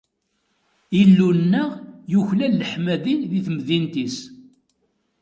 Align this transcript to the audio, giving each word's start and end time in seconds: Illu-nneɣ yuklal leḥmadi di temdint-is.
Illu-nneɣ 1.01 1.69
yuklal 2.11 2.53
leḥmadi 2.61 3.15
di 3.29 3.39
temdint-is. 3.45 4.17